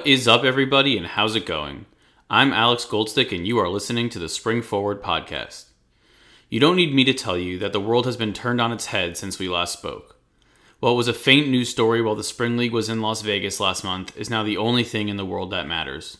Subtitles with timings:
[0.00, 1.84] What is up, everybody, and how's it going?
[2.30, 5.66] I'm Alex Goldstick, and you are listening to the Spring Forward podcast.
[6.48, 8.86] You don't need me to tell you that the world has been turned on its
[8.86, 10.16] head since we last spoke.
[10.78, 13.84] What was a faint news story while the Spring League was in Las Vegas last
[13.84, 16.16] month is now the only thing in the world that matters.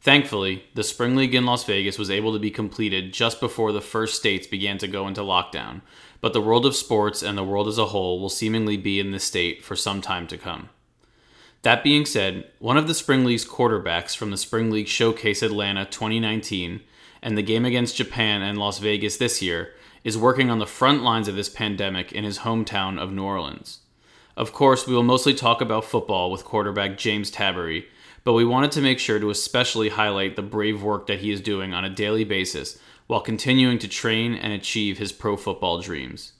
[0.00, 3.82] Thankfully, the Spring League in Las Vegas was able to be completed just before the
[3.82, 5.82] first states began to go into lockdown,
[6.22, 9.10] but the world of sports and the world as a whole will seemingly be in
[9.10, 10.70] this state for some time to come.
[11.62, 15.84] That being said, one of the Spring League's quarterbacks from the Spring League Showcase Atlanta
[15.84, 16.80] 2019
[17.20, 21.02] and the game against Japan and Las Vegas this year is working on the front
[21.02, 23.80] lines of this pandemic in his hometown of New Orleans.
[24.38, 27.84] Of course, we will mostly talk about football with quarterback James Tabary,
[28.24, 31.42] but we wanted to make sure to especially highlight the brave work that he is
[31.42, 36.32] doing on a daily basis while continuing to train and achieve his pro football dreams.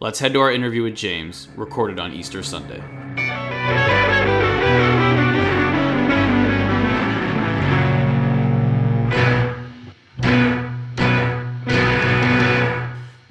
[0.00, 3.99] Let's head to our interview with James, recorded on Easter Sunday.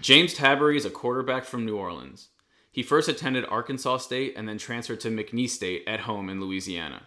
[0.10, 2.30] James Tabary is a quarterback from New Orleans.
[2.72, 7.04] He first attended Arkansas State and then transferred to McNeese State at home in Louisiana.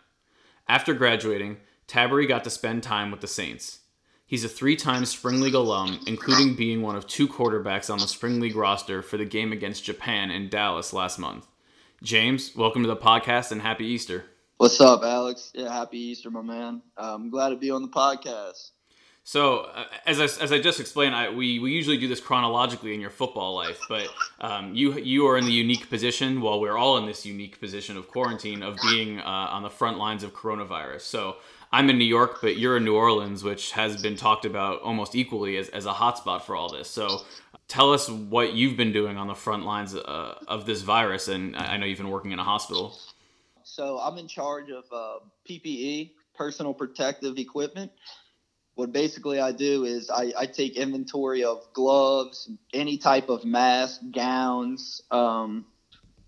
[0.69, 1.57] After graduating,
[1.89, 3.81] Tabary got to spend time with the Saints.
[4.25, 8.07] He's a three time Spring League alum, including being one of two quarterbacks on the
[8.07, 11.49] Spring League roster for the game against Japan in Dallas last month.
[12.05, 14.27] James, welcome to the podcast and happy Easter.
[14.59, 15.51] What's up, Alex?
[15.57, 16.83] Yeah, happy Easter, my man.
[16.97, 18.71] I'm glad to be on the podcast.
[19.25, 22.93] So, uh, as I, as I just explained, I, we, we usually do this chronologically
[22.93, 24.09] in your football life, but
[24.41, 27.97] um, you you are in the unique position, while we're all in this unique position
[27.97, 31.03] of quarantine, of being uh, on the front lines of coronavirus.
[31.03, 31.37] So,
[31.71, 35.15] I'm in New York, but you're in New Orleans, which has been talked about almost
[35.15, 36.89] equally as, as a hotspot for all this.
[36.91, 37.23] So,
[37.69, 41.57] tell us what you've been doing on the front lines uh, of this virus, and
[41.57, 42.99] I know you've been working in a hospital.
[43.63, 47.93] So, I'm in charge of uh, PPE, personal protective equipment
[48.75, 54.01] what basically I do is I, I, take inventory of gloves, any type of mask,
[54.11, 55.03] gowns.
[55.11, 55.67] Um,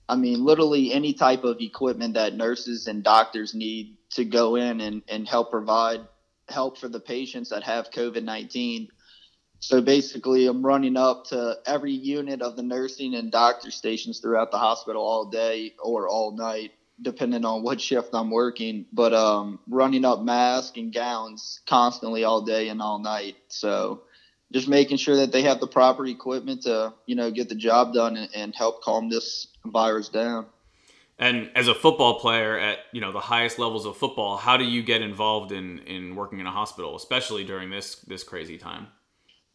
[0.08, 4.80] I mean, literally any type of equipment that nurses and doctors need to go in
[4.82, 6.00] and, and help provide
[6.48, 8.88] help for the patients that have COVID 19.
[9.60, 14.50] So basically, I'm running up to every unit of the nursing and doctor stations throughout
[14.50, 19.58] the hospital all day or all night depending on what shift I'm working, but um,
[19.68, 23.36] running up masks and gowns constantly all day and all night.
[23.48, 24.02] So
[24.52, 27.92] just making sure that they have the proper equipment to, you know, get the job
[27.92, 30.46] done and, and help calm this virus down.
[31.18, 34.64] And as a football player at you know the highest levels of football, how do
[34.64, 38.88] you get involved in in working in a hospital, especially during this this crazy time?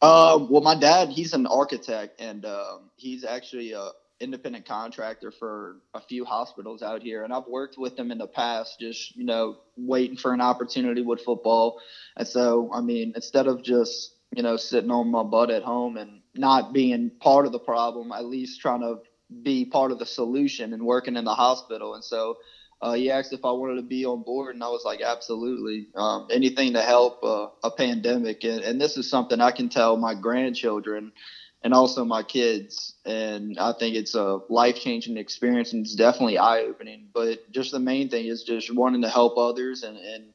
[0.01, 5.77] Uh, well, my dad, he's an architect, and um, he's actually a, independent contractor for
[5.93, 9.23] a few hospitals out here and I've worked with them in the past just you
[9.23, 11.79] know waiting for an opportunity with football.
[12.17, 15.97] And so I mean instead of just you know sitting on my butt at home
[15.97, 18.99] and not being part of the problem at least trying to
[19.43, 21.93] be part of the solution and working in the hospital.
[21.93, 22.37] And so
[22.81, 25.87] uh, he asked if I wanted to be on board, and I was like, absolutely.
[25.95, 29.97] Um, anything to help uh, a pandemic, and, and, this is something I can tell
[29.97, 31.11] my grandchildren
[31.63, 32.95] and also my kids.
[33.05, 37.07] And I think it's a life changing experience and it's definitely eye opening.
[37.13, 40.33] But just the main thing is just wanting to help others and, and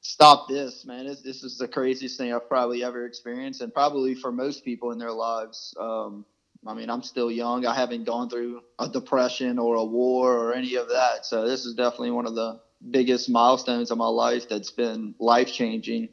[0.00, 1.06] stop this, man.
[1.06, 4.90] This, this is the craziest thing I've probably ever experienced, and probably for most people
[4.90, 5.74] in their lives.
[5.78, 6.24] Um,
[6.66, 7.66] I mean, I'm still young.
[7.66, 11.24] I haven't gone through a depression or a war or any of that.
[11.26, 12.60] So this is definitely one of the
[12.90, 16.08] biggest milestones of my life that's been life changing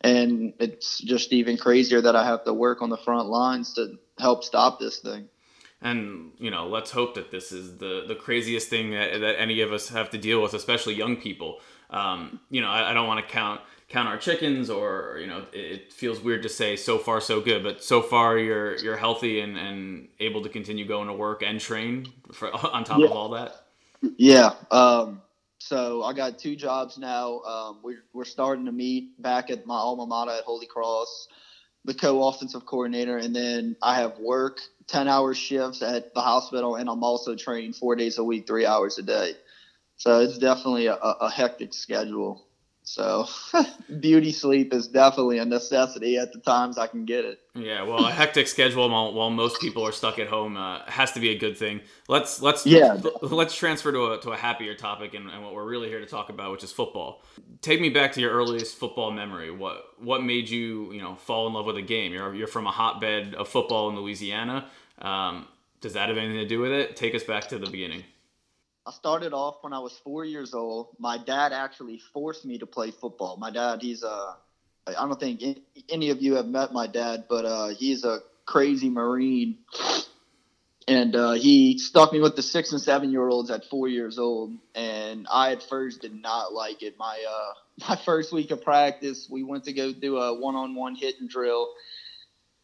[0.00, 3.98] and it's just even crazier that I have to work on the front lines to
[4.18, 5.28] help stop this thing.
[5.80, 9.60] And you know, let's hope that this is the the craziest thing that, that any
[9.60, 11.60] of us have to deal with, especially young people.
[11.90, 15.44] Um, you know, I, I don't want to count count our chickens, or you know,
[15.52, 19.40] it feels weird to say so far so good, but so far you're you're healthy
[19.40, 23.06] and, and able to continue going to work and train for, on top yeah.
[23.06, 23.64] of all that.
[24.16, 24.54] Yeah.
[24.70, 25.22] Um,
[25.58, 27.40] so I got two jobs now.
[27.40, 31.28] Um, we're, we're starting to meet back at my alma mater at Holy Cross,
[31.84, 34.58] the co-offensive coordinator, and then I have work
[34.88, 38.66] 10 hour shifts at the hospital, and I'm also training four days a week, three
[38.66, 39.34] hours a day.
[39.96, 42.47] So it's definitely a, a hectic schedule.
[42.88, 43.28] So
[44.00, 47.38] beauty sleep is definitely a necessity at the times I can get it.
[47.54, 51.12] Yeah, well, a hectic schedule while, while most people are stuck at home uh, has
[51.12, 51.82] to be a good thing.
[52.08, 52.98] Let's let's yeah.
[53.20, 56.06] let's transfer to a, to a happier topic and, and what we're really here to
[56.06, 57.22] talk about, which is football.
[57.60, 59.50] Take me back to your earliest football memory.
[59.50, 62.14] What what made you you know fall in love with a game?
[62.14, 64.66] You're you're from a hotbed of football in Louisiana.
[65.02, 65.46] Um,
[65.82, 66.96] does that have anything to do with it?
[66.96, 68.04] Take us back to the beginning.
[68.88, 70.96] I started off when I was four years old.
[70.98, 73.36] My dad actually forced me to play football.
[73.36, 74.36] My dad, he's a,
[74.86, 75.42] I don't think
[75.90, 79.58] any of you have met my dad, but uh, he's a crazy Marine.
[80.86, 84.18] And uh, he stuck me with the six and seven year olds at four years
[84.18, 84.56] old.
[84.74, 86.94] And I at first did not like it.
[86.98, 90.74] My, uh, my first week of practice, we went to go do a one on
[90.74, 91.68] one hit and drill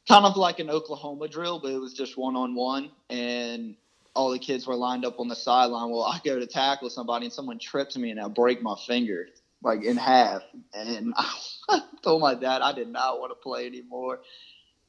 [0.08, 2.90] kind of like an Oklahoma drill, but it was just one on one.
[3.08, 3.76] And
[4.14, 5.90] all the kids were lined up on the sideline.
[5.90, 9.26] Well, I go to tackle somebody and someone trips me and I break my finger
[9.62, 10.43] like in half.
[10.72, 11.14] And
[11.69, 14.20] I told my dad I did not want to play anymore.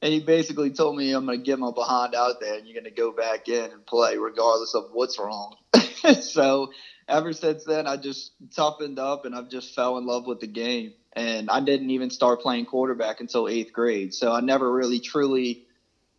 [0.02, 2.80] And he basically told me I'm going to get my behind out there and you're
[2.80, 5.56] going to go back in and play regardless of what's wrong.
[6.22, 6.72] so
[7.08, 10.48] ever since then, I just toughened up and I've just fell in love with the
[10.48, 10.94] game.
[11.14, 14.14] And I didn't even start playing quarterback until eighth grade.
[14.14, 15.65] So I never really truly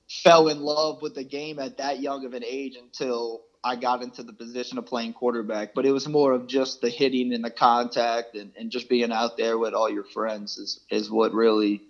[0.08, 4.02] fell in love with the game at that young of an age until I got
[4.02, 5.74] into the position of playing quarterback.
[5.74, 9.12] But it was more of just the hitting and the contact and, and just being
[9.12, 11.82] out there with all your friends is, is what really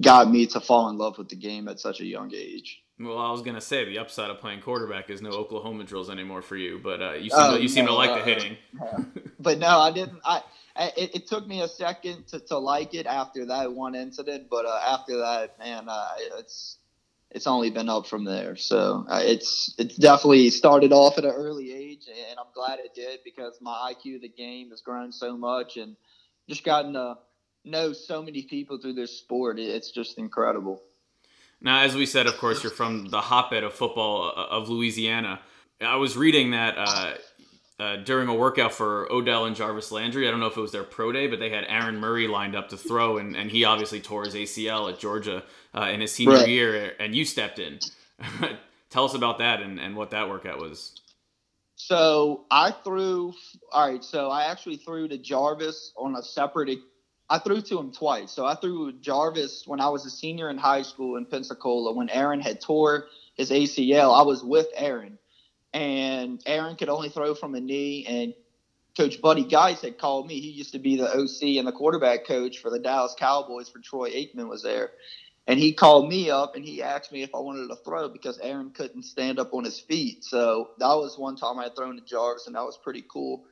[0.00, 2.82] got me to fall in love with the game at such a young age.
[2.98, 6.40] Well, I was gonna say the upside of playing quarterback is no Oklahoma drills anymore
[6.40, 8.56] for you, but uh, you seem to, you seem no, to like uh, the hitting.
[9.38, 10.18] but no, I didn't.
[10.24, 10.42] I
[10.96, 14.64] it, it, took me a second to, to like it after that one incident, but
[14.64, 16.08] uh, after that, man, uh,
[16.38, 16.78] it's
[17.36, 18.56] it's only been up from there.
[18.56, 22.94] So uh, it's it's definitely started off at an early age, and I'm glad it
[22.94, 25.96] did because my IQ of the game has grown so much, and
[26.48, 27.18] just gotten to
[27.62, 29.58] know so many people through this sport.
[29.58, 30.82] It's just incredible.
[31.60, 35.40] Now, as we said, of course, you're from the hotbed of football uh, of Louisiana.
[35.78, 37.14] I was reading that uh,
[37.78, 40.26] uh, during a workout for Odell and Jarvis Landry.
[40.26, 42.56] I don't know if it was their pro day, but they had Aaron Murray lined
[42.56, 45.42] up to throw, and, and he obviously tore his ACL at Georgia
[45.74, 46.48] uh, in his senior right.
[46.48, 47.78] year, and you stepped in.
[48.90, 50.92] Tell us about that and, and what that workout was.
[51.74, 53.34] So I threw.
[53.70, 54.02] All right.
[54.02, 56.78] So I actually threw to Jarvis on a separate.
[57.28, 58.32] I threw to him twice.
[58.32, 62.08] So I threw Jarvis when I was a senior in high school in Pensacola when
[62.08, 64.18] Aaron had tore his ACL.
[64.18, 65.18] I was with Aaron
[65.76, 68.06] and Aaron could only throw from a knee.
[68.08, 68.34] And
[68.96, 70.40] Coach Buddy Geis had called me.
[70.40, 73.80] He used to be the OC and the quarterback coach for the Dallas Cowboys for
[73.80, 74.92] Troy Aikman was there.
[75.46, 78.38] And he called me up and he asked me if I wanted to throw because
[78.38, 80.24] Aaron couldn't stand up on his feet.
[80.24, 83.44] So that was one time I had thrown to Jarvis, and that was pretty cool.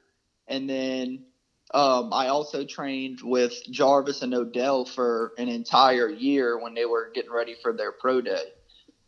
[0.49, 1.27] And then
[1.75, 7.11] um, I also trained with Jarvis and Odell for an entire year when they were
[7.15, 8.45] getting ready for their pro day.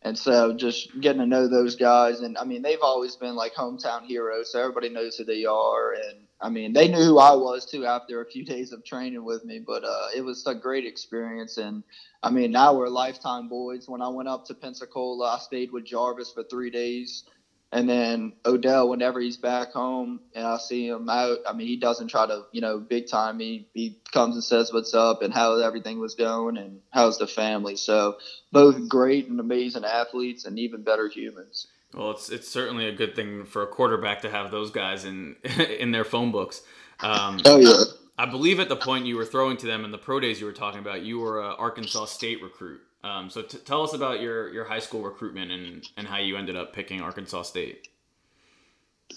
[0.06, 2.20] And so just getting to know those guys.
[2.20, 4.52] And I mean, they've always been like hometown heroes.
[4.52, 5.94] So everybody knows who they are.
[5.94, 9.24] And I mean, they knew who I was too after a few days of training
[9.24, 9.58] with me.
[9.58, 11.56] But uh, it was a great experience.
[11.56, 11.82] And
[12.22, 13.88] I mean, now we're lifetime boys.
[13.88, 17.24] When I went up to Pensacola, I stayed with Jarvis for three days.
[17.72, 21.76] And then Odell, whenever he's back home and I see him out, I mean, he
[21.76, 23.68] doesn't try to, you know, big time me.
[23.74, 27.76] He comes and says what's up and how everything was going and how's the family.
[27.76, 28.18] So
[28.52, 31.66] both great and amazing athletes and even better humans.
[31.92, 35.36] Well, it's it's certainly a good thing for a quarterback to have those guys in
[35.78, 36.62] in their phone books.
[37.00, 37.84] Um, oh yeah.
[38.18, 40.46] I believe at the point you were throwing to them in the pro days you
[40.46, 42.80] were talking about, you were an Arkansas State recruit.
[43.06, 46.36] Um, so t- tell us about your, your high school recruitment and, and how you
[46.36, 47.88] ended up picking Arkansas State.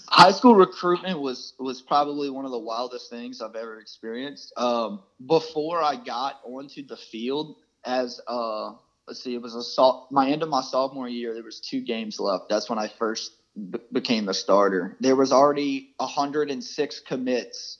[0.08, 4.52] High school recruitment was was probably one of the wildest things I've ever experienced.
[4.56, 8.72] Um, before I got onto the field as uh,
[9.08, 11.34] let's see, it was a my end of my sophomore year.
[11.34, 12.48] There was two games left.
[12.48, 14.96] That's when I first b- became a starter.
[15.00, 17.78] There was already 106 commits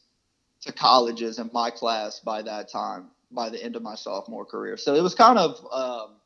[0.63, 4.77] to colleges in my class by that time by the end of my sophomore career.
[4.77, 6.17] So it was kind of, um,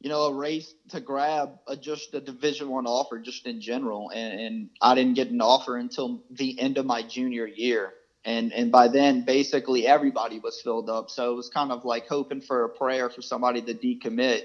[0.00, 4.10] you know, a race to grab a, just a Division One offer, just in general.
[4.10, 7.92] And, and, I didn't get an offer until the end of my junior year.
[8.24, 11.08] And and by then, basically everybody was filled up.
[11.10, 14.42] So it was kind of like hoping for a prayer for somebody to decommit.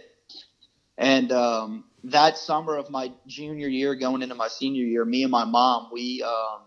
[0.98, 5.32] And um, that summer of my junior year, going into my senior year, me and
[5.32, 6.62] my mom, we um,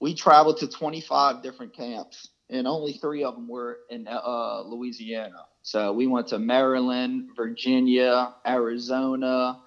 [0.00, 5.46] we traveled to 25 different camps and only three of them were in uh, Louisiana.
[5.62, 9.60] So we went to Maryland, Virginia, Arizona,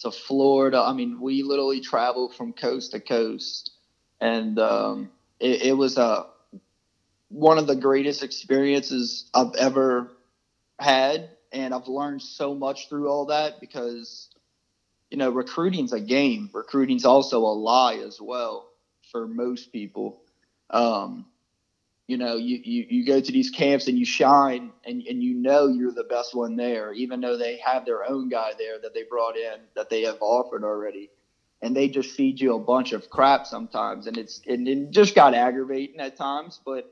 [0.00, 0.80] to Florida.
[0.80, 3.72] I mean, we literally traveled from coast to coast,
[4.20, 6.26] and um, it, it, was a uh,
[7.28, 10.12] one of the greatest experiences I've ever
[10.78, 14.28] had, and I've learned so much through all that because
[15.10, 16.50] you know recruiting's a game.
[16.52, 18.68] Recruiting's also a lie as well
[19.10, 20.22] for most people.
[20.70, 21.26] Um,
[22.08, 25.34] you know, you, you, you go to these camps and you shine and, and you
[25.34, 28.94] know you're the best one there, even though they have their own guy there that
[28.94, 31.10] they brought in that they have offered already.
[31.62, 35.14] and they just feed you a bunch of crap sometimes, and it's and it just
[35.14, 36.60] got aggravating at times.
[36.64, 36.84] But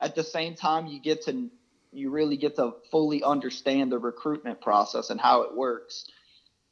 [0.00, 1.50] at the same time, you get to
[1.92, 6.04] you really get to fully understand the recruitment process and how it works.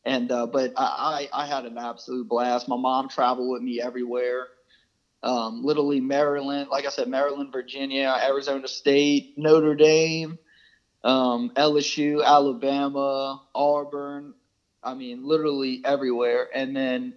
[0.05, 2.69] And uh, but I, I had an absolute blast.
[2.69, 4.49] My mom traveled with me everywhere.
[5.23, 10.39] Um, literally Maryland, like I said, Maryland, Virginia, Arizona State, Notre Dame,
[11.03, 14.35] um, LSU, Alabama, Auburn.
[14.83, 16.49] I mean, literally everywhere.
[16.55, 17.15] And then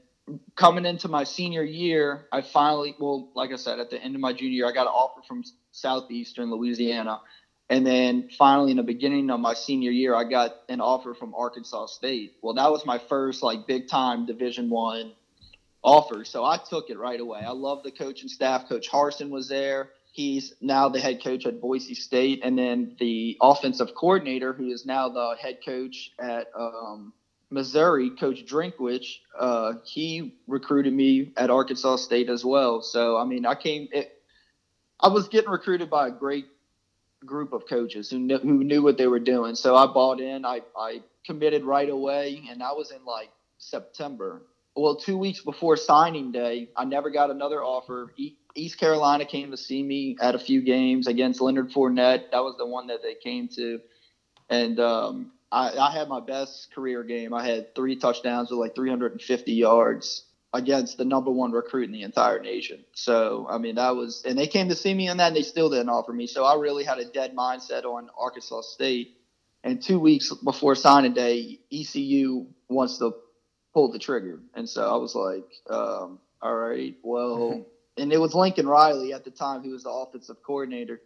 [0.56, 4.22] coming into my senior year, I finally, well, like I said, at the end of
[4.22, 7.22] my junior year, I got an offer from Southeastern Louisiana.
[7.70, 11.34] And then finally, in the beginning of my senior year, I got an offer from
[11.36, 12.34] Arkansas State.
[12.42, 15.14] Well, that was my first like big time Division One
[15.84, 17.42] offer, so I took it right away.
[17.42, 18.70] I love the coaching staff.
[18.70, 19.90] Coach Harsin was there.
[20.14, 24.86] He's now the head coach at Boise State, and then the offensive coordinator, who is
[24.86, 27.14] now the head coach at um,
[27.50, 29.08] Missouri, Coach Drinkwitz,
[29.40, 32.82] uh, he recruited me at Arkansas State as well.
[32.82, 33.88] So I mean, I came.
[33.92, 34.12] It,
[35.00, 36.46] I was getting recruited by a great
[37.26, 39.56] group of coaches who knew, who knew what they were doing.
[39.56, 40.46] So I bought in.
[40.46, 44.42] I I committed right away, and that was in like September.
[44.76, 48.14] Well, two weeks before signing day, I never got another offer.
[48.56, 52.32] East Carolina came to see me at a few games against Leonard Fournette.
[52.32, 53.80] That was the one that they came to,
[54.50, 57.34] and um, I, I had my best career game.
[57.34, 62.04] I had three touchdowns with like 350 yards against the number one recruit in the
[62.04, 62.84] entire nation.
[62.94, 65.44] So, I mean, that was, and they came to see me on that and they
[65.44, 66.28] still didn't offer me.
[66.28, 69.18] So I really had a dead mindset on Arkansas State.
[69.64, 73.14] And two weeks before signing day, ECU wants to
[73.74, 74.40] pull the trigger.
[74.54, 77.66] And so I was like, um, all right, well,
[77.98, 81.02] and it was Lincoln Riley at the time, who was the offensive coordinator.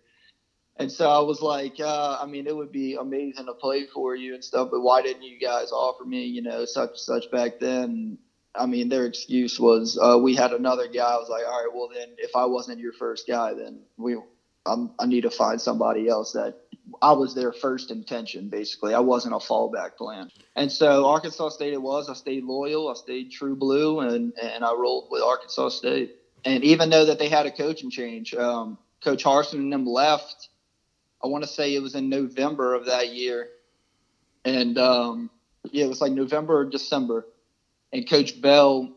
[0.77, 4.15] And so I was like, uh, I mean, it would be amazing to play for
[4.15, 7.31] you and stuff, but why didn't you guys offer me, you know, such and such
[7.31, 8.17] back then?
[8.53, 11.13] I mean, their excuse was uh, we had another guy.
[11.13, 14.17] I was like, all right, well then, if I wasn't your first guy, then we,
[14.65, 16.57] I'm, I need to find somebody else that
[17.01, 18.49] I was their first intention.
[18.49, 20.29] Basically, I wasn't a fallback plan.
[20.55, 22.09] And so Arkansas State it was.
[22.09, 22.89] I stayed loyal.
[22.89, 26.15] I stayed true blue, and and I rolled with Arkansas State.
[26.43, 30.49] And even though that they had a coaching change, um, Coach Harsin and them left.
[31.23, 33.49] I want to say it was in November of that year,
[34.43, 35.31] and um,
[35.71, 37.25] yeah, it was like November or December
[37.91, 38.94] and Coach Bell,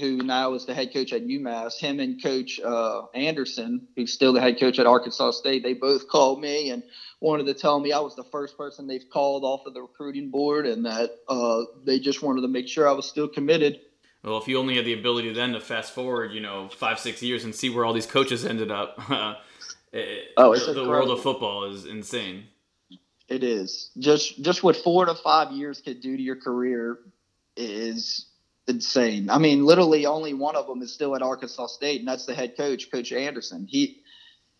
[0.00, 4.32] who now is the head coach at UMass, him and Coach uh, Anderson, who's still
[4.32, 6.82] the head coach at Arkansas State, they both called me and
[7.20, 10.30] wanted to tell me I was the first person they've called off of the recruiting
[10.30, 13.80] board, and that uh, they just wanted to make sure I was still committed.
[14.24, 17.22] Well, if you only had the ability then to fast forward, you know, five, six
[17.22, 18.98] years and see where all these coaches ended up,
[19.92, 22.44] it, oh, the, the world of football is insane.
[23.28, 26.98] It is just just what four to five years could do to your career
[27.56, 28.26] is
[28.70, 29.28] insane.
[29.28, 32.34] I mean, literally only one of them is still at Arkansas State, and that's the
[32.34, 33.66] head coach, Coach Anderson.
[33.68, 34.00] He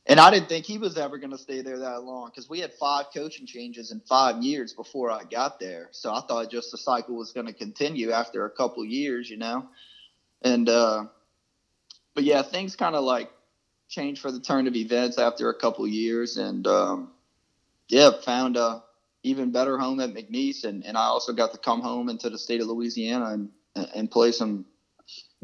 [0.06, 2.60] and I didn't think he was ever going to stay there that long because we
[2.60, 5.88] had five coaching changes in five years before I got there.
[5.92, 9.36] So I thought just the cycle was going to continue after a couple years, you
[9.36, 9.68] know.
[10.42, 11.04] And uh,
[12.14, 13.30] but yeah, things kind of like
[13.88, 17.10] changed for the turn of events after a couple years, and um,
[17.88, 18.82] yeah, found a
[19.22, 22.38] even better home at McNeese, and, and I also got to come home into the
[22.38, 24.64] state of Louisiana and and play some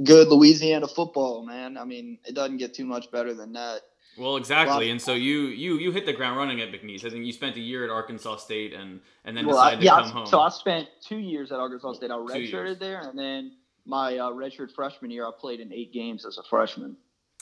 [0.02, 1.76] good Louisiana football, man.
[1.76, 3.82] I mean, it doesn't get too much better than that.
[4.18, 7.04] Well, exactly, and so you you you hit the ground running at McNeese.
[7.04, 9.82] I think you spent a year at Arkansas State and and then well, decided I,
[9.82, 10.26] yeah, to come home.
[10.26, 12.10] So I spent two years at Arkansas State.
[12.10, 13.52] I redshirted there, and then
[13.84, 16.96] my uh, redshirt freshman year, I played in eight games as a freshman.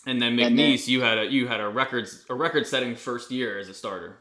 [0.05, 2.97] And then McNeese, and then, you had a you had a records a record setting
[2.97, 4.19] first year as a starter.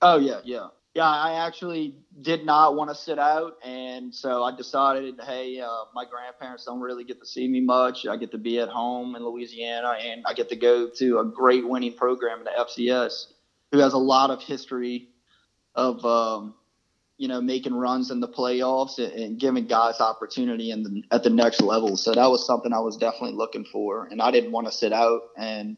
[0.00, 4.56] Oh yeah, yeah yeah, I actually did not want to sit out, and so I
[4.56, 8.04] decided, hey, uh, my grandparents don't really get to see me much.
[8.04, 11.24] I get to be at home in Louisiana, and I get to go to a
[11.24, 13.26] great winning program in the FCS,
[13.70, 15.10] who has a lot of history
[15.76, 16.54] of, um,
[17.16, 21.22] you know, making runs in the playoffs and, and giving guys opportunity in the, at
[21.22, 21.96] the next level.
[21.96, 24.92] So that was something I was definitely looking for, and I didn't want to sit
[24.92, 25.76] out and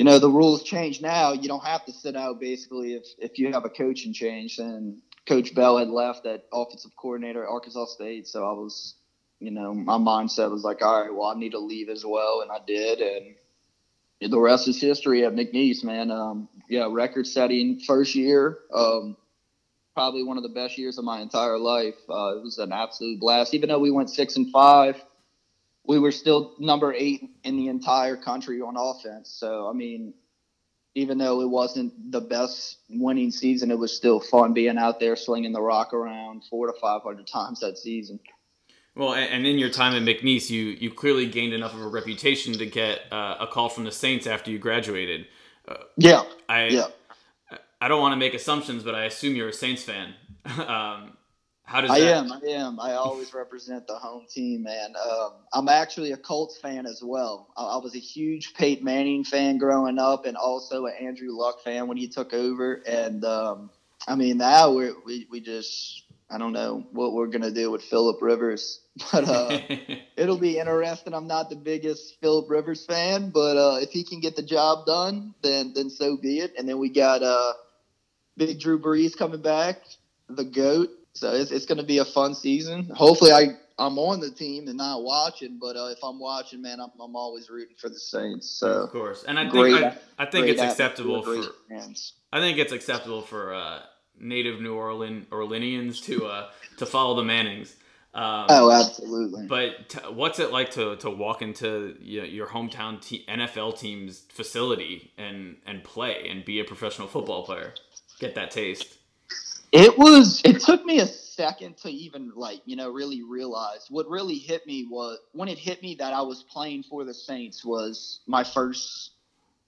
[0.00, 1.32] you know the rules change now.
[1.34, 4.58] You don't have to sit out basically if if you have a coaching change.
[4.58, 8.94] And Coach Bell had left at offensive coordinator at Arkansas State, so I was,
[9.40, 12.40] you know, my mindset was like, all right, well, I need to leave as well,
[12.40, 16.10] and I did, and the rest is history at McNeese, man.
[16.10, 18.56] Um, yeah, record-setting first year.
[18.72, 19.18] Um,
[19.92, 21.96] probably one of the best years of my entire life.
[22.08, 23.52] Uh, it was an absolute blast.
[23.52, 24.96] Even though we went six and five,
[25.86, 29.30] we were still number eight in the entire country on offense.
[29.30, 30.14] So, I mean,
[30.94, 35.16] even though it wasn't the best winning season, it was still fun being out there
[35.16, 38.18] slinging the rock around four to 500 times that season.
[38.96, 42.54] Well, and in your time at McNeese, you you clearly gained enough of a reputation
[42.54, 45.26] to get uh, a call from the Saints after you graduated.
[45.66, 46.24] Uh, yeah.
[46.48, 46.86] I yeah.
[47.80, 50.14] I don't want to make assumptions, but I assume you're a Saints fan.
[50.66, 51.16] um,
[51.70, 52.16] how does I that...
[52.16, 52.32] am.
[52.32, 52.80] I am.
[52.80, 54.94] I always represent the home team, man.
[54.96, 57.46] Um, I'm actually a Colts fan as well.
[57.56, 61.62] I, I, was a huge Peyton Manning fan growing up, and also an Andrew Luck
[61.62, 62.82] fan when he took over.
[62.84, 63.70] And um,
[64.08, 67.84] I mean, now we we we just I don't know what we're gonna do with
[67.84, 68.80] Philip Rivers,
[69.12, 69.60] but uh,
[70.16, 71.14] it'll be interesting.
[71.14, 74.86] I'm not the biggest Philip Rivers fan, but uh, if he can get the job
[74.86, 76.54] done, then then so be it.
[76.58, 77.52] And then we got uh,
[78.36, 79.82] big Drew Brees coming back,
[80.28, 80.88] the goat.
[81.14, 82.90] So it's, it's going to be a fun season.
[82.94, 86.80] Hopefully, I I'm on the team and not watching, but uh, if I'm watching, man,
[86.80, 88.48] I'm, I'm always rooting for the Saints.
[88.48, 92.12] So of course, and I think I, I, think it's acceptable for fans.
[92.32, 93.80] I think it's acceptable for uh,
[94.18, 97.74] native New Orleans Orleanians to uh, to follow the Mannings.
[98.12, 99.46] Um, oh, absolutely.
[99.46, 102.98] But t- what's it like to, to walk into you know, your hometown
[103.28, 107.72] NFL team's facility and and play and be a professional football player?
[108.18, 108.98] Get that taste.
[109.72, 110.42] It was.
[110.44, 113.86] It took me a second to even like you know really realize.
[113.90, 117.14] What really hit me was when it hit me that I was playing for the
[117.14, 119.12] Saints was my first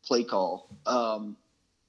[0.04, 0.68] play call.
[0.86, 1.36] Um,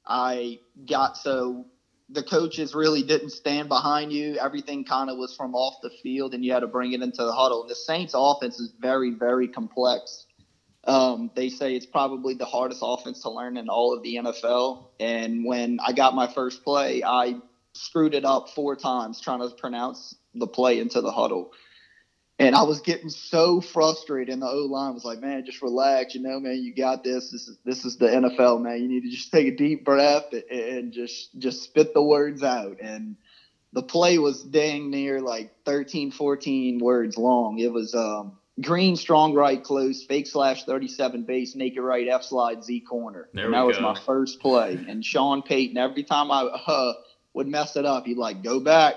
[0.05, 1.65] I got so
[2.09, 4.37] the coaches really didn't stand behind you.
[4.37, 7.23] Everything kind of was from off the field, and you had to bring it into
[7.23, 7.65] the huddle.
[7.67, 10.27] The Saints' offense is very, very complex.
[10.85, 14.89] Um, they say it's probably the hardest offense to learn in all of the NFL.
[14.99, 17.37] And when I got my first play, I
[17.73, 21.51] screwed it up four times trying to pronounce the play into the huddle.
[22.39, 26.15] And I was getting so frustrated, and the O line was like, "Man, just relax,
[26.15, 27.29] you know, man, you got this.
[27.29, 28.81] This is this is the NFL, man.
[28.81, 32.41] You need to just take a deep breath and, and just just spit the words
[32.41, 33.17] out." And
[33.71, 37.59] the play was dang near like 13, 14 words long.
[37.59, 42.63] It was um, green, strong right, close, fake slash 37 base, naked right, F slide,
[42.63, 43.29] Z corner.
[43.33, 43.67] There and that go.
[43.67, 44.83] was my first play.
[44.87, 46.93] And Sean Payton, every time I uh,
[47.33, 48.05] would mess it up.
[48.05, 48.95] He'd like go back,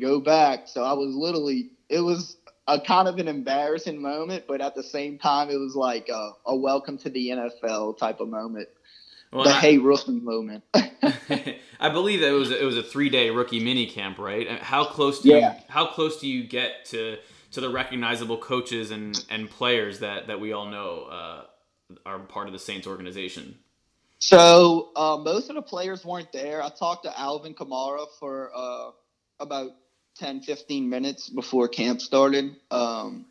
[0.00, 0.68] go back.
[0.68, 2.36] So I was literally it was
[2.66, 6.32] a kind of an embarrassing moment, but at the same time, it was like a,
[6.46, 8.68] a welcome to the NFL type of moment.
[9.32, 10.64] Well, the I, hey rookie moment.
[10.74, 14.48] I believe that it was it was a three day rookie mini camp, right?
[14.60, 15.54] How close do yeah.
[15.54, 17.18] you how close do you get to
[17.52, 21.42] to the recognizable coaches and and players that that we all know uh,
[22.06, 23.58] are part of the Saints organization?
[24.20, 26.62] So uh, most of the players weren't there.
[26.62, 28.90] I talked to Alvin Kamara for uh,
[29.40, 29.70] about
[30.16, 32.56] 10, 15 minutes before camp started.
[32.70, 33.26] Um,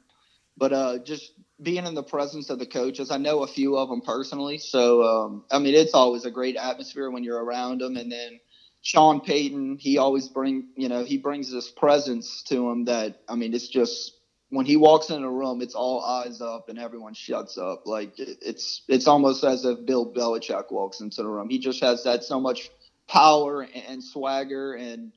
[0.56, 3.90] but uh, just being in the presence of the coaches, I know a few of
[3.90, 4.58] them personally.
[4.60, 7.98] So, um, I mean, it's always a great atmosphere when you're around them.
[7.98, 8.40] And then
[8.82, 13.36] Sean Payton, he always bring, you know, he brings this presence to him that, I
[13.36, 14.14] mean, it's just
[14.50, 17.84] when he walks in a room, it's all eyes up and everyone shuts up.
[17.86, 21.50] Like it's it's almost as if Bill Belichick walks into the room.
[21.50, 22.70] He just has that so much
[23.08, 25.12] power and swagger and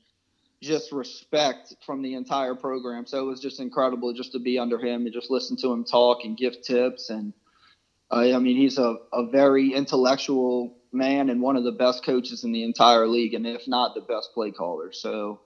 [0.61, 3.05] just respect from the entire program.
[3.05, 5.83] So it was just incredible just to be under him and just listen to him
[5.85, 7.09] talk and give tips.
[7.09, 7.33] And
[8.11, 12.43] uh, I mean, he's a, a very intellectual man and one of the best coaches
[12.43, 14.91] in the entire league, and if not the best play caller.
[14.91, 15.39] So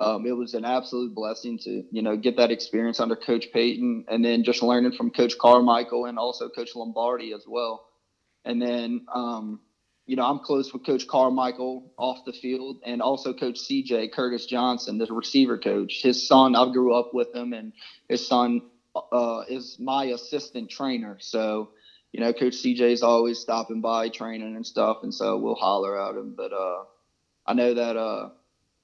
[0.00, 4.06] um, it was an absolute blessing to you know get that experience under Coach Payton,
[4.08, 7.86] and then just learning from Coach Carmichael and also Coach Lombardi as well.
[8.44, 9.60] And then um,
[10.06, 14.46] you know I'm close with Coach Carmichael off the field, and also Coach CJ Curtis
[14.46, 16.00] Johnson, the receiver coach.
[16.02, 17.74] His son, I grew up with him, and
[18.08, 18.62] his son
[19.12, 21.18] uh, is my assistant trainer.
[21.20, 21.70] So
[22.12, 26.00] you know, Coach CJ is always stopping by training and stuff, and so we'll holler
[26.00, 26.34] at him.
[26.34, 26.84] But uh,
[27.46, 28.30] I know that uh,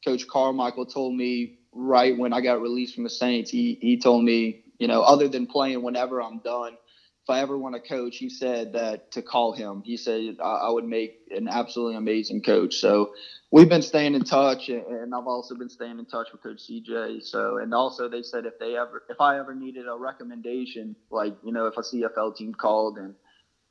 [0.04, 4.24] Coach Carmichael told me right when I got released from the Saints, he he told
[4.24, 8.18] me, you know, other than playing whenever I'm done, if I ever want to coach,
[8.18, 9.82] he said that to call him.
[9.85, 12.76] He said I, I would make an absolutely amazing coach.
[12.76, 13.14] So
[13.50, 17.24] we've been staying in touch, and I've also been staying in touch with Coach CJ.
[17.24, 21.35] So and also they said if they ever if I ever needed a recommendation, like
[21.42, 23.14] you know if a CFL team called and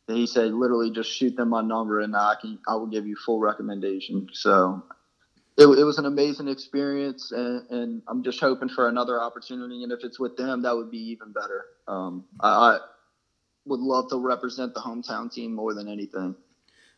[0.07, 3.15] he said literally just shoot them my number and I can I will give you
[3.15, 4.27] full recommendation.
[4.33, 4.83] So
[5.57, 9.83] it, it was an amazing experience, and, and, I'm just hoping for another opportunity.
[9.83, 11.65] And if it's with them, that would be even better.
[11.87, 12.79] Um, I, I,
[13.67, 16.35] would love to represent the hometown team more than anything.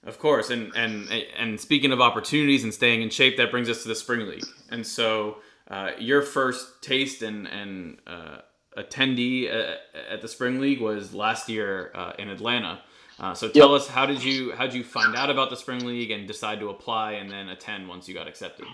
[0.03, 3.83] Of course, and and and speaking of opportunities and staying in shape, that brings us
[3.83, 4.45] to the spring league.
[4.69, 5.37] And so,
[5.69, 8.39] uh, your first taste and and uh,
[8.77, 9.75] attendee uh,
[10.09, 12.81] at the spring league was last year uh, in Atlanta.
[13.19, 13.81] Uh, so tell yep.
[13.81, 16.59] us how did you how did you find out about the spring league and decide
[16.59, 18.67] to apply and then attend once you got accepted?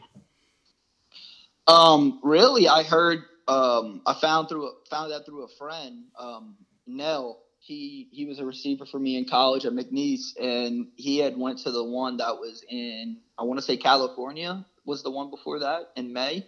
[1.66, 7.40] Um, really, I heard um, I found through found that through a friend, um, Nell.
[7.60, 11.60] He he was a receiver for me in college at McNeese, and he had went
[11.60, 15.60] to the one that was in I want to say California was the one before
[15.60, 16.46] that in May,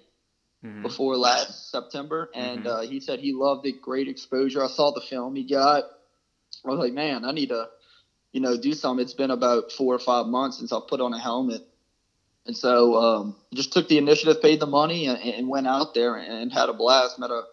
[0.64, 0.82] mm-hmm.
[0.82, 2.68] before last September, and mm-hmm.
[2.68, 3.82] uh, he said he loved it.
[3.82, 4.64] Great exposure.
[4.64, 5.86] I saw the film he got.
[6.66, 7.68] I was like, man, I need to,
[8.36, 9.02] you know, do something.
[9.04, 11.62] It's been about four or five months since I put on a helmet
[12.46, 16.16] and so um, just took the initiative, paid the money, and, and, went out there
[16.16, 17.18] and had a blast.
[17.18, 17.44] Met a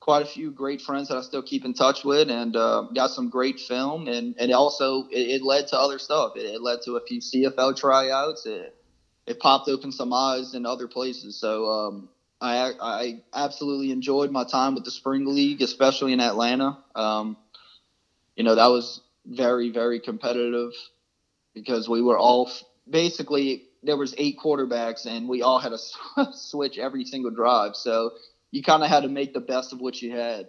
[0.00, 3.10] quite a few great friends that I still keep in touch with, and uh, got
[3.10, 4.08] some great film.
[4.08, 6.32] And and also it, it led to other stuff.
[6.36, 8.46] It, it, led to a few CFL tryouts.
[8.46, 8.74] It
[9.26, 11.38] it popped open some eyes in other places.
[11.38, 12.08] So um,
[12.40, 16.78] I I absolutely enjoyed my time with the spring league, especially in Atlanta.
[16.94, 17.36] Um,
[18.34, 20.72] you know that was very very competitive
[21.54, 22.50] because we were all
[22.88, 27.74] basically there was eight quarterbacks and we all had to switch every single drive.
[27.74, 28.12] So
[28.50, 30.48] you kind of had to make the best of what you had.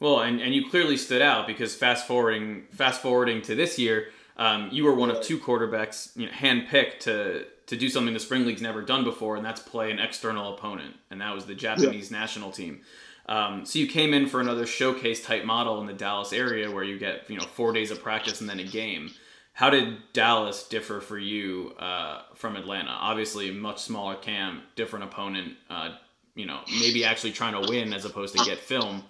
[0.00, 4.08] Well, and, and you clearly stood out because fast forwarding fast forwarding to this year,
[4.36, 8.20] um, you were one of two quarterbacks you know, handpicked to to do something the
[8.20, 11.54] spring league's never done before, and that's play an external opponent, and that was the
[11.54, 12.18] Japanese yeah.
[12.18, 12.82] national team.
[13.26, 16.84] Um, so you came in for another showcase type model in the Dallas area where
[16.84, 19.10] you get you know four days of practice and then a game.
[19.54, 22.90] How did Dallas differ for you uh, from Atlanta?
[22.90, 25.54] Obviously, much smaller camp, different opponent.
[25.70, 25.94] Uh,
[26.34, 29.04] you know, maybe actually trying to win as opposed to get film.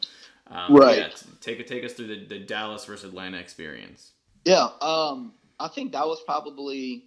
[0.50, 0.98] Um, right.
[0.98, 1.08] Yeah,
[1.40, 4.12] take take us through the, the Dallas versus Atlanta experience.
[4.44, 7.06] Yeah, um, I think that was probably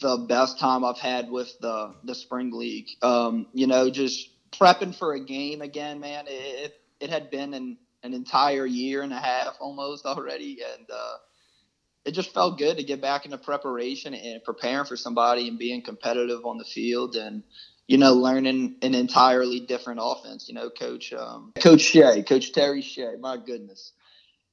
[0.00, 2.88] the best time I've had with the the spring league.
[3.00, 6.24] Um, you know, just prepping for a game again, man.
[6.28, 11.16] It it had been an an entire year and a half almost already, and uh,
[12.04, 15.82] it just felt good to get back into preparation and preparing for somebody and being
[15.82, 17.42] competitive on the field and
[17.86, 22.82] you know learning an entirely different offense you know coach um, coach Shea coach Terry
[22.82, 23.92] Shea my goodness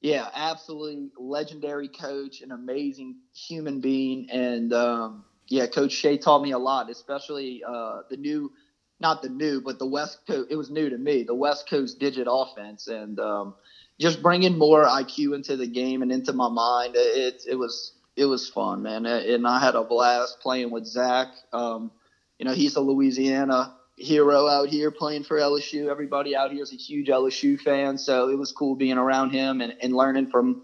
[0.00, 6.52] yeah absolutely legendary coach an amazing human being and um, yeah coach Shea taught me
[6.52, 8.52] a lot especially uh, the new
[9.00, 11.98] not the new but the west coast it was new to me the west coast
[11.98, 13.54] digit offense and um,
[14.00, 16.94] just bringing more IQ into the game and into my mind.
[16.96, 21.28] It it was it was fun, man, and I had a blast playing with Zach.
[21.52, 21.92] Um,
[22.38, 25.88] you know, he's a Louisiana hero out here playing for LSU.
[25.90, 29.60] Everybody out here is a huge LSU fan, so it was cool being around him
[29.60, 30.62] and, and learning from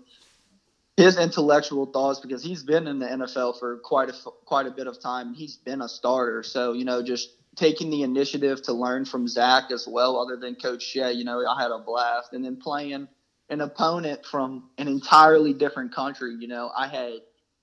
[0.96, 4.14] his intellectual thoughts because he's been in the NFL for quite a
[4.46, 5.34] quite a bit of time.
[5.34, 9.70] He's been a starter, so you know, just taking the initiative to learn from Zach
[9.70, 11.12] as well, other than Coach Shea.
[11.12, 13.08] You know, I had a blast, and then playing
[13.48, 17.20] an opponent from an entirely different country, you know, I had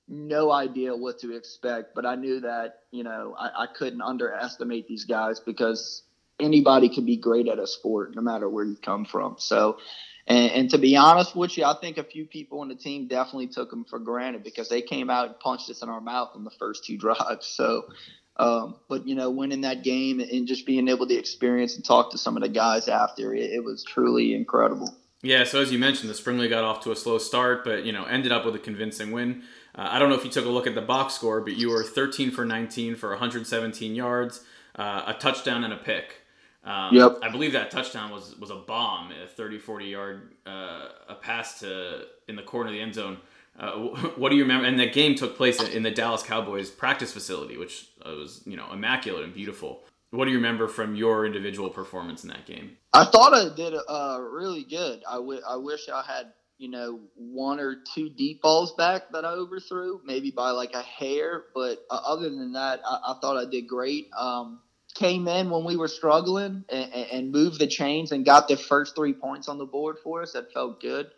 [0.07, 4.87] no idea what to expect, but I knew that, you know, I, I couldn't underestimate
[4.87, 6.03] these guys because
[6.39, 9.35] anybody could be great at a sport no matter where you come from.
[9.39, 9.77] So,
[10.25, 13.07] and, and, to be honest with you, I think a few people on the team
[13.07, 16.31] definitely took them for granted because they came out and punched us in our mouth
[16.33, 17.45] on the first two drives.
[17.45, 17.87] So,
[18.37, 22.11] um, but you know, winning that game and just being able to experience and talk
[22.11, 24.95] to some of the guys after it, it was truly incredible.
[25.21, 27.85] Yeah, so as you mentioned, the Spring League got off to a slow start, but
[27.85, 29.43] you know ended up with a convincing win.
[29.75, 31.69] Uh, I don't know if you took a look at the box score, but you
[31.69, 34.41] were 13 for 19 for 117 yards,
[34.75, 36.17] uh, a touchdown and a pick.
[36.63, 37.17] Um, yep.
[37.21, 41.59] I believe that touchdown was was a bomb, a 30, 40 yard uh, a pass
[41.59, 43.17] to in the corner of the end zone.
[43.57, 43.71] Uh,
[44.15, 44.67] what do you remember?
[44.67, 48.71] And that game took place in the Dallas Cowboys practice facility, which was you know
[48.71, 49.83] immaculate and beautiful.
[50.13, 52.77] What do you remember from your individual performance in that game?
[52.93, 55.01] I thought I did uh, really good.
[55.09, 59.25] I, w- I wish I had, you know, one or two deep balls back that
[59.25, 61.45] I overthrew, maybe by like a hair.
[61.55, 64.09] But uh, other than that, I, I, thought I did great.
[64.15, 64.59] Um,
[64.93, 68.95] came in when we were struggling and, and, moved the chains and got the first
[68.95, 70.33] three points on the board for us.
[70.33, 71.09] That felt good.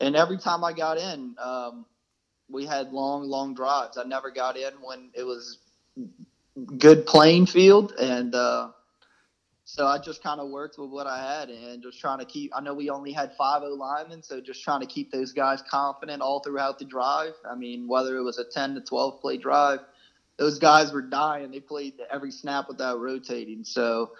[0.00, 1.86] And every time I got in, um,
[2.48, 3.96] we had long, long drives.
[3.96, 5.58] I never got in when it was
[6.76, 8.68] good playing field, and uh,
[9.64, 12.52] so I just kind of worked with what I had and just trying to keep.
[12.54, 15.62] I know we only had five O linemen, so just trying to keep those guys
[15.68, 17.32] confident all throughout the drive.
[17.48, 19.80] I mean, whether it was a ten to twelve play drive,
[20.36, 21.50] those guys were dying.
[21.50, 24.12] They played every snap without rotating, so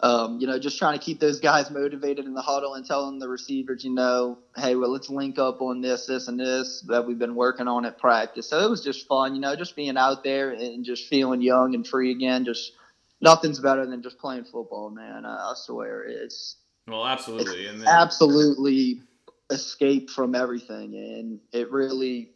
[0.00, 3.18] um, you know, just trying to keep those guys motivated in the huddle and telling
[3.18, 7.04] the receivers, you know, hey, well, let's link up on this, this, and this that
[7.04, 8.48] we've been working on at practice.
[8.48, 11.74] So it was just fun, you know, just being out there and just feeling young
[11.74, 12.44] and free again.
[12.44, 12.72] Just
[13.20, 15.26] nothing's better than just playing football, man.
[15.26, 16.56] I, I swear it's
[16.86, 17.88] well, absolutely, it's and then...
[17.88, 19.02] absolutely
[19.50, 22.30] escape from everything, and it really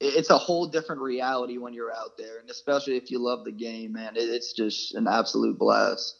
[0.00, 3.50] it's a whole different reality when you're out there, and especially if you love the
[3.50, 4.12] game, man.
[4.14, 6.17] It's just an absolute blast.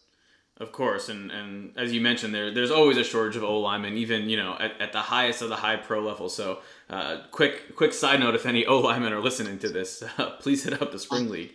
[0.60, 3.96] Of course, and, and as you mentioned, there there's always a shortage of O linemen,
[3.96, 6.28] even you know at, at the highest of the high pro level.
[6.28, 6.58] So,
[6.90, 10.64] uh, quick quick side note: if any O linemen are listening to this, uh, please
[10.64, 11.52] hit up the spring league.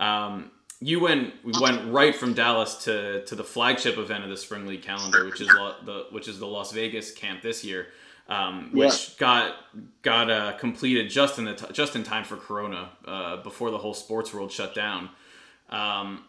[0.00, 4.66] Um, you went went right from Dallas to, to the flagship event of the spring
[4.66, 7.88] league calendar, which is the which is the Las Vegas camp this year,
[8.28, 9.14] um, which yeah.
[9.18, 9.54] got
[10.02, 13.78] got uh, completed just in the t- just in time for Corona uh, before the
[13.78, 15.10] whole sports world shut down.
[15.68, 16.24] Um,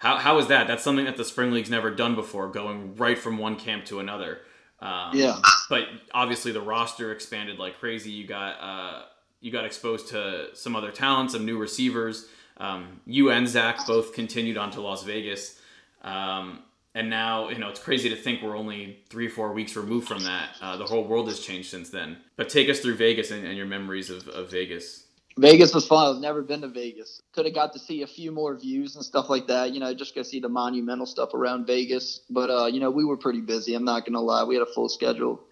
[0.00, 0.66] how, how is that?
[0.66, 4.00] That's something that the spring league's never done before, going right from one camp to
[4.00, 4.38] another.
[4.80, 5.36] Um, yeah.
[5.68, 8.10] But obviously the roster expanded like crazy.
[8.10, 9.02] You got uh,
[9.40, 12.26] you got exposed to some other talent, some new receivers.
[12.56, 15.60] Um, you and Zach both continued on to Las Vegas.
[16.02, 16.60] Um,
[16.94, 20.24] and now, you know, it's crazy to think we're only three, four weeks removed from
[20.24, 20.56] that.
[20.62, 22.16] Uh, the whole world has changed since then.
[22.36, 25.04] But take us through Vegas and, and your memories of, of Vegas.
[25.40, 26.14] Vegas was fun.
[26.16, 27.22] I've never been to Vegas.
[27.32, 29.72] Could have got to see a few more views and stuff like that.
[29.72, 32.20] You know, just go see the monumental stuff around Vegas.
[32.28, 33.74] But uh, you know, we were pretty busy.
[33.74, 34.44] I'm not gonna lie.
[34.44, 35.42] We had a full schedule,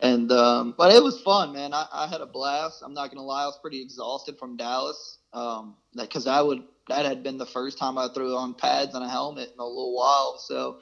[0.00, 1.72] and um, but it was fun, man.
[1.72, 2.82] I, I had a blast.
[2.84, 3.44] I'm not gonna lie.
[3.44, 5.18] I was pretty exhausted from Dallas.
[5.32, 9.04] Um, because I would that had been the first time I threw on pads and
[9.04, 10.38] a helmet in a little while.
[10.38, 10.78] So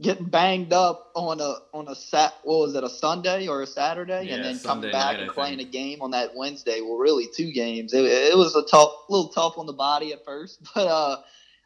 [0.00, 3.66] getting banged up on a on a sat what was it a Sunday or a
[3.66, 4.26] Saturday?
[4.26, 6.80] Yeah, and then Sunday coming back night, and playing a game on that Wednesday.
[6.80, 7.92] Well really two games.
[7.92, 11.16] It, it was a tough little tough on the body at first but uh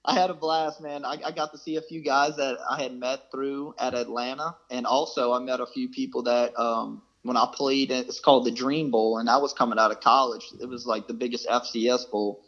[0.07, 1.07] I had a blast man.
[1.07, 4.57] I, I got to see a few guys that I had met through at Atlanta
[4.71, 8.51] and also I met a few people that um when I played it's called the
[8.51, 10.47] Dream Bowl and I was coming out of college.
[10.61, 12.44] It was like the biggest FCS bowl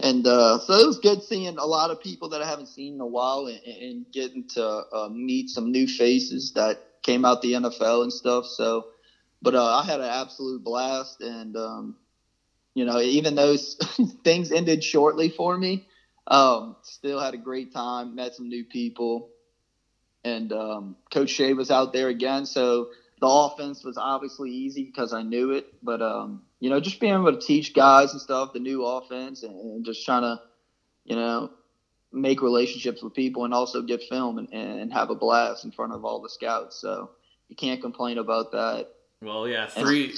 [0.00, 2.94] and uh, so it was good seeing a lot of people that I haven't seen
[2.94, 7.42] in a while and, and getting to uh, meet some new faces that came out
[7.42, 8.46] the NFL and stuff.
[8.46, 8.86] So,
[9.42, 11.96] but uh, I had an absolute blast, and um,
[12.74, 13.56] you know, even though
[14.24, 15.88] things ended shortly for me,
[16.28, 18.14] um, still had a great time.
[18.14, 19.30] Met some new people,
[20.22, 22.88] and um, Coach Shea was out there again, so
[23.20, 27.14] the offense was obviously easy because I knew it, but um, you know, just being
[27.14, 30.40] able to teach guys and stuff the new offense and, and just trying to,
[31.04, 31.50] you know,
[32.12, 35.92] make relationships with people and also get film and, and have a blast in front
[35.92, 36.76] of all the scouts.
[36.76, 37.10] So
[37.48, 38.88] you can't complain about that.
[39.20, 40.14] Well, yeah, three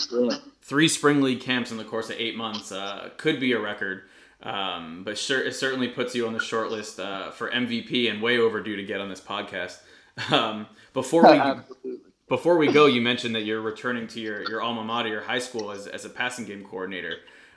[0.60, 4.02] three spring league camps in the course of eight months uh, could be a record,
[4.42, 8.20] um, but sure, it certainly puts you on the short list uh, for MVP and
[8.20, 9.78] way overdue to get on this podcast.
[10.30, 11.38] Um, before we
[12.30, 15.40] before we go, you mentioned that you're returning to your, your alma mater, your high
[15.40, 17.16] school, as, as a passing game coordinator.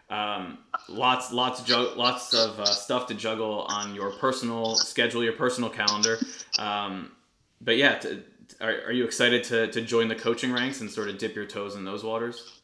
[0.09, 0.57] Um,
[0.89, 5.69] lots lots ju- lots of uh, stuff to juggle on your personal schedule, your personal
[5.69, 6.19] calendar.
[6.59, 7.11] Um,
[7.61, 8.01] but yeah,
[8.59, 11.45] are, are you excited to, to join the coaching ranks and sort of dip your
[11.45, 12.61] toes in those waters?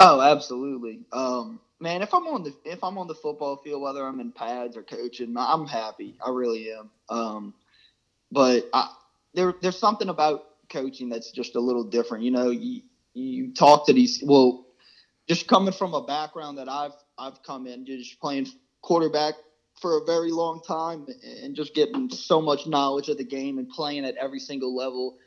[0.00, 1.00] Oh, absolutely.
[1.12, 4.30] Um, man, if I'm on the if I'm on the football field, whether I'm in
[4.30, 6.16] pads or coaching, I'm happy.
[6.24, 6.90] I really am.
[7.08, 7.54] Um,
[8.30, 8.90] but I,
[9.34, 12.24] there there's something about coaching that's just a little different.
[12.24, 12.82] You know, you
[13.14, 14.66] you talk to these well,
[15.28, 18.48] just coming from a background that I've I've come in, just playing
[18.80, 19.34] quarterback
[19.80, 21.06] for a very long time
[21.42, 25.18] and just getting so much knowledge of the game and playing at every single level.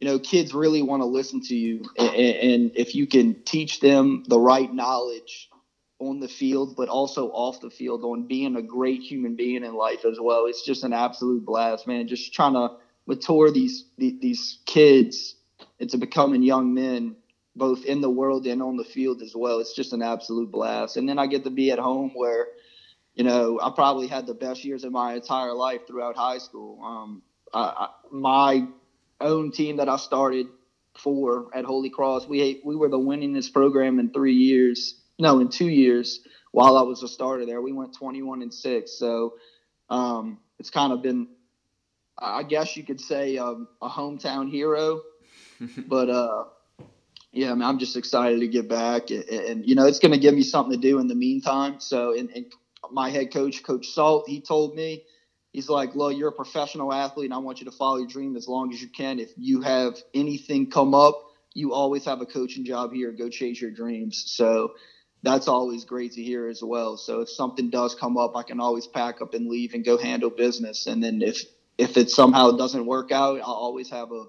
[0.00, 3.80] You know, kids really want to listen to you, and, and if you can teach
[3.80, 5.50] them the right knowledge
[5.98, 9.74] on the field, but also off the field on being a great human being in
[9.74, 10.46] life as well.
[10.46, 12.08] It's just an absolute blast, man.
[12.08, 12.70] Just trying to
[13.10, 15.34] mature these these kids
[15.80, 17.16] into becoming young men
[17.56, 19.58] both in the world and on the field as well.
[19.58, 20.96] It's just an absolute blast.
[20.96, 22.46] And then i get to be at home where
[23.14, 26.80] you know i probably had the best years of my entire life throughout high school.
[26.84, 28.66] Um, I, I, my
[29.20, 30.46] own team that i started
[30.96, 35.48] for at holy cross we we were the winningest program in three years no in
[35.48, 36.20] two years
[36.52, 37.60] while i was a starter there.
[37.60, 39.34] We went 21 and 6 so
[39.90, 41.26] um, it's kind of been
[42.20, 45.02] I guess you could say um, a hometown hero.
[45.88, 46.44] but uh,
[47.32, 50.12] yeah, I mean, I'm just excited to get back, and, and you know, it's going
[50.12, 51.80] to give me something to do in the meantime.
[51.80, 52.46] So, and, and,
[52.92, 55.04] my head coach, Coach Salt, he told me,
[55.52, 58.36] he's like, "Look, you're a professional athlete, and I want you to follow your dream
[58.36, 59.20] as long as you can.
[59.20, 61.20] If you have anything come up,
[61.54, 63.12] you always have a coaching job here.
[63.12, 64.72] Go chase your dreams." So.
[65.22, 66.96] That's always great to hear as well.
[66.96, 69.98] So if something does come up, I can always pack up and leave and go
[69.98, 70.86] handle business.
[70.86, 71.44] And then if
[71.80, 74.24] if it somehow doesn't work out, I'll always have a,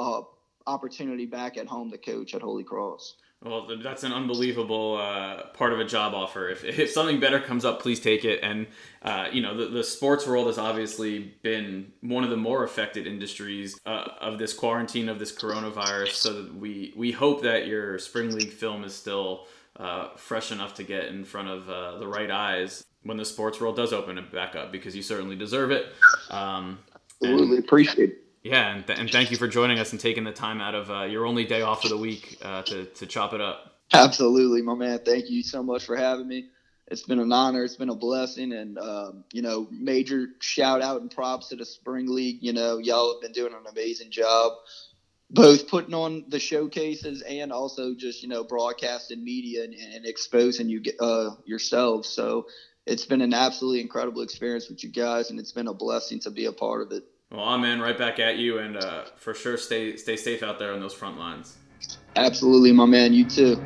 [0.00, 0.22] a
[0.66, 3.16] opportunity back at home to coach at Holy Cross.
[3.44, 6.48] Well, that's an unbelievable uh, part of a job offer.
[6.48, 8.40] If, if something better comes up, please take it.
[8.42, 8.66] And,
[9.02, 13.06] uh, you know, the, the sports world has obviously been one of the more affected
[13.06, 16.12] industries uh, of this quarantine, of this coronavirus.
[16.12, 19.46] So we, we hope that your spring league film is still
[19.78, 23.60] uh, fresh enough to get in front of uh, the right eyes when the sports
[23.60, 25.86] world does open it back up because you certainly deserve it.
[26.30, 26.78] Um,
[27.22, 28.22] Absolutely appreciate it.
[28.42, 30.90] Yeah, and, th- and thank you for joining us and taking the time out of
[30.90, 33.76] uh, your only day off of the week uh, to, to chop it up.
[33.92, 35.00] Absolutely, my man.
[35.04, 36.48] Thank you so much for having me.
[36.88, 37.64] It's been an honor.
[37.64, 41.64] It's been a blessing, and um, you know, major shout out and props to the
[41.64, 42.38] Spring League.
[42.40, 44.52] You know, y'all have been doing an amazing job,
[45.28, 50.68] both putting on the showcases and also just you know broadcasting media and, and exposing
[50.68, 52.08] you uh, yourselves.
[52.08, 52.46] So
[52.86, 56.30] it's been an absolutely incredible experience with you guys, and it's been a blessing to
[56.30, 57.04] be a part of it.
[57.32, 60.60] Well, I'm in right back at you, and uh, for sure, stay stay safe out
[60.60, 61.56] there on those front lines.
[62.14, 63.12] Absolutely, my man.
[63.12, 63.56] You too.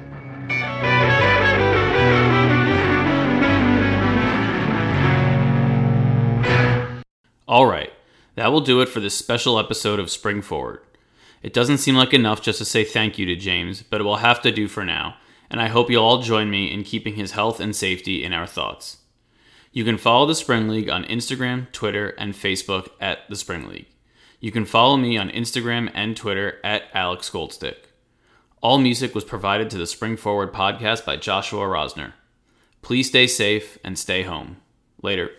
[7.46, 7.92] All right,
[8.37, 10.80] that will do it for this special episode of Spring Forward.
[11.42, 14.16] It doesn't seem like enough just to say thank you to James, but it will
[14.16, 15.16] have to do for now,
[15.50, 18.46] and I hope you'll all join me in keeping his health and safety in our
[18.46, 18.99] thoughts.
[19.72, 23.87] You can follow the Spring League on Instagram, Twitter, and Facebook at the Spring League.
[24.40, 27.76] You can follow me on Instagram and Twitter at Alex Goldstick.
[28.61, 32.14] All music was provided to the Spring Forward podcast by Joshua Rosner.
[32.83, 34.56] Please stay safe and stay home.
[35.02, 35.30] Later.